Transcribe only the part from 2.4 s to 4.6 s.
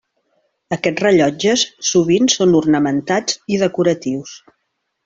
ornamentats i decoratius.